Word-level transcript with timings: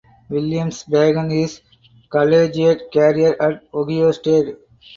Williams 0.29 0.83
began 0.85 1.29
his 1.29 1.61
collegiate 2.09 2.91
career 2.91 3.37
at 3.39 3.65
Ohio 3.71 4.11
State. 4.11 4.55